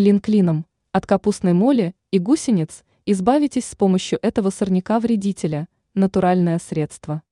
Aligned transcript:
Клин 0.00 0.18
клином. 0.18 0.64
От 0.92 1.04
капустной 1.04 1.52
моли 1.52 1.94
и 2.10 2.18
гусениц 2.18 2.84
избавитесь 3.04 3.66
с 3.66 3.74
помощью 3.74 4.18
этого 4.22 4.48
сорняка-вредителя, 4.48 5.68
натуральное 5.92 6.58
средство. 6.58 7.22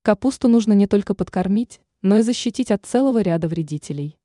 Капусту 0.00 0.48
нужно 0.48 0.72
не 0.72 0.86
только 0.86 1.12
подкормить, 1.14 1.82
но 2.00 2.16
и 2.16 2.22
защитить 2.22 2.70
от 2.70 2.86
целого 2.86 3.20
ряда 3.20 3.46
вредителей. 3.46 4.18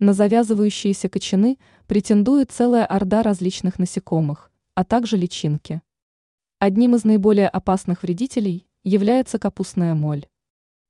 На 0.00 0.12
завязывающиеся 0.12 1.08
кочаны 1.08 1.56
претендует 1.86 2.50
целая 2.50 2.84
орда 2.84 3.22
различных 3.22 3.78
насекомых, 3.78 4.50
а 4.74 4.84
также 4.84 5.16
личинки. 5.16 5.82
Одним 6.58 6.96
из 6.96 7.04
наиболее 7.04 7.48
опасных 7.48 8.02
вредителей 8.02 8.66
является 8.82 9.38
капустная 9.38 9.94
моль. 9.94 10.26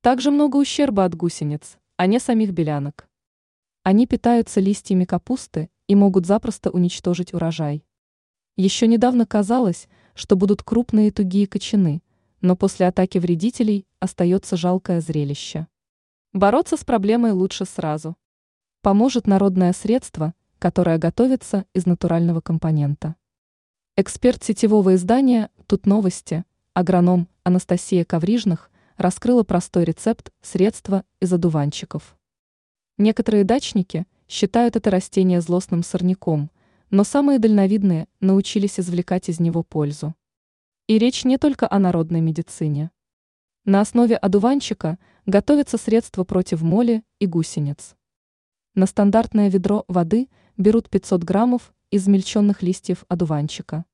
Также 0.00 0.30
много 0.30 0.56
ущерба 0.56 1.04
от 1.04 1.14
гусениц, 1.14 1.76
а 1.98 2.06
не 2.06 2.18
самих 2.18 2.52
белянок. 2.52 3.09
Они 3.82 4.06
питаются 4.06 4.60
листьями 4.60 5.04
капусты 5.04 5.70
и 5.86 5.94
могут 5.94 6.26
запросто 6.26 6.70
уничтожить 6.70 7.32
урожай. 7.32 7.84
Еще 8.56 8.86
недавно 8.86 9.24
казалось, 9.26 9.88
что 10.14 10.36
будут 10.36 10.62
крупные 10.62 11.10
тугие 11.10 11.46
кочаны, 11.46 12.02
но 12.42 12.56
после 12.56 12.86
атаки 12.86 13.16
вредителей 13.18 13.86
остается 13.98 14.56
жалкое 14.56 15.00
зрелище. 15.00 15.66
Бороться 16.32 16.76
с 16.76 16.84
проблемой 16.84 17.32
лучше 17.32 17.64
сразу. 17.64 18.16
Поможет 18.82 19.26
народное 19.26 19.72
средство, 19.72 20.34
которое 20.58 20.98
готовится 20.98 21.64
из 21.72 21.86
натурального 21.86 22.40
компонента. 22.40 23.16
Эксперт 23.96 24.44
сетевого 24.44 24.94
издания 24.94 25.50
«Тут 25.66 25.86
новости», 25.86 26.44
агроном 26.74 27.28
Анастасия 27.44 28.04
Коврижных 28.04 28.70
раскрыла 28.96 29.42
простой 29.42 29.84
рецепт 29.84 30.32
средства 30.42 31.04
из 31.18 31.32
одуванчиков. 31.32 32.16
Некоторые 33.00 33.44
дачники 33.44 34.06
считают 34.28 34.76
это 34.76 34.90
растение 34.90 35.40
злостным 35.40 35.82
сорняком, 35.82 36.50
но 36.90 37.02
самые 37.02 37.38
дальновидные 37.38 38.08
научились 38.20 38.78
извлекать 38.78 39.30
из 39.30 39.40
него 39.40 39.62
пользу. 39.62 40.14
И 40.86 40.98
речь 40.98 41.24
не 41.24 41.38
только 41.38 41.66
о 41.70 41.78
народной 41.78 42.20
медицине. 42.20 42.90
На 43.64 43.80
основе 43.80 44.16
одуванчика 44.16 44.98
готовятся 45.24 45.78
средства 45.78 46.24
против 46.24 46.60
моли 46.60 47.02
и 47.18 47.26
гусениц. 47.26 47.94
На 48.74 48.84
стандартное 48.84 49.48
ведро 49.48 49.86
воды 49.88 50.28
берут 50.58 50.90
500 50.90 51.24
граммов 51.24 51.72
измельченных 51.90 52.60
листьев 52.60 53.06
одуванчика. 53.08 53.86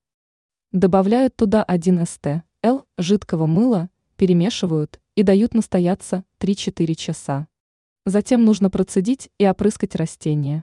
Добавляют 0.73 1.37
туда 1.37 1.63
1 1.63 2.05
ст. 2.07 2.43
Л 2.61 2.85
жидкого 2.99 3.47
мыла, 3.47 3.89
перемешивают 4.17 4.99
и 5.15 5.23
дают 5.23 5.55
настояться 5.55 6.25
3-4 6.41 6.95
часа. 6.97 7.47
Затем 8.07 8.45
нужно 8.45 8.71
процедить 8.71 9.31
и 9.37 9.49
опрыскать 9.49 9.97
растения. 9.97 10.63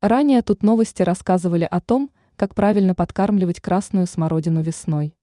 Ранее 0.00 0.40
тут 0.40 0.62
новости 0.62 1.02
рассказывали 1.02 1.68
о 1.70 1.78
том, 1.82 2.10
как 2.36 2.54
правильно 2.54 2.94
подкармливать 2.94 3.60
красную 3.60 4.06
смородину 4.06 4.62
весной. 4.62 5.14